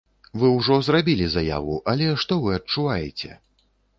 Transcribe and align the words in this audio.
Вы 0.43 0.47
ўжо 0.53 0.77
зрабілі 0.87 1.27
заяву, 1.33 1.77
але 1.93 2.09
што 2.23 2.39
вы 2.45 2.57
адчуваеце? 2.61 3.31